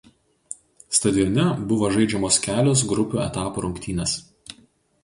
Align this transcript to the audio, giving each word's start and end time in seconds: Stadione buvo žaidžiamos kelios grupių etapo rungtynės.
Stadione 0.99 1.45
buvo 1.73 1.91
žaidžiamos 1.97 2.41
kelios 2.47 2.85
grupių 2.95 3.25
etapo 3.29 3.67
rungtynės. 3.69 4.19